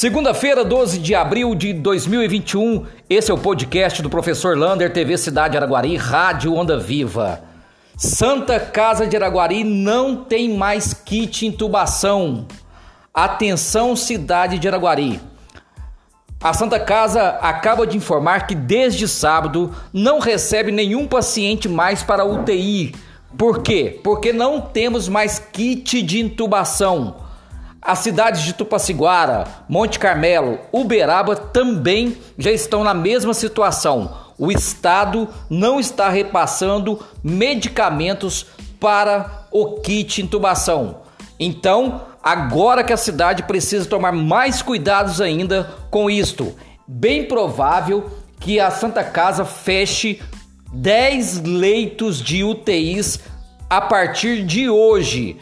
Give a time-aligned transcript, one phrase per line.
[0.00, 5.56] Segunda-feira, 12 de abril de 2021, esse é o podcast do professor Lander, TV Cidade
[5.56, 7.42] Araguari, Rádio Onda Viva.
[7.96, 12.46] Santa Casa de Araguari não tem mais kit intubação.
[13.12, 15.20] Atenção, cidade de Araguari.
[16.40, 22.24] A Santa Casa acaba de informar que desde sábado não recebe nenhum paciente mais para
[22.24, 22.94] UTI.
[23.36, 23.98] Por quê?
[24.04, 27.26] Porque não temos mais kit de intubação.
[27.88, 34.14] As cidades de Tupaciguara, Monte Carmelo, Uberaba também já estão na mesma situação.
[34.36, 38.44] O Estado não está repassando medicamentos
[38.78, 40.98] para o kit intubação.
[41.40, 46.54] Então, agora que a cidade precisa tomar mais cuidados ainda com isto,
[46.86, 50.20] bem provável que a Santa Casa feche
[50.74, 53.18] 10 leitos de UTIs
[53.70, 55.38] a partir de hoje.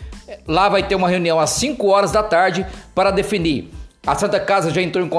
[0.47, 3.71] Lá vai ter uma reunião às 5 horas da tarde para definir.
[4.07, 5.11] A Santa Casa já entrou em,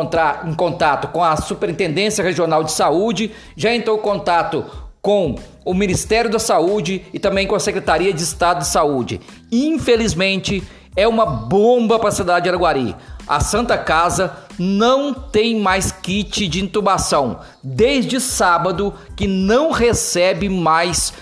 [0.50, 4.66] em contato com a Superintendência Regional de Saúde, já entrou em contato
[5.02, 5.36] com
[5.66, 9.20] o Ministério da Saúde e também com a Secretaria de Estado de Saúde.
[9.52, 10.64] Infelizmente,
[10.96, 12.96] é uma bomba para a cidade de Araguari.
[13.28, 21.14] A Santa Casa não tem mais kit de intubação desde sábado que não recebe mais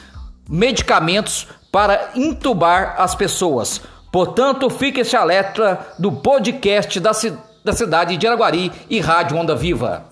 [0.47, 3.81] medicamentos para intubar as pessoas.
[4.15, 7.11] Portanto, fique este alerta do podcast da,
[7.65, 10.05] da cidade de Araguari e Rádio Onda Viva.